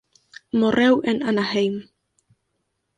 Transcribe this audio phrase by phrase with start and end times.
[0.59, 1.75] Morreu en Anaheim.